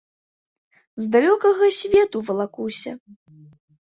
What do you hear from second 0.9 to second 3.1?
З далёкага свету валакуся.